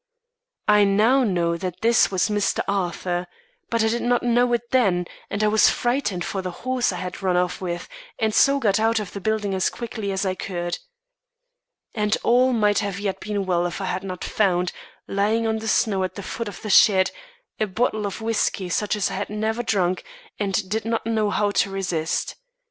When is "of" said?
8.99-9.13, 16.47-16.63, 18.07-18.21